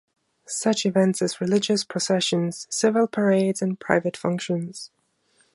[0.47, 4.89] Such events as religious processions, civil parades, and private functions.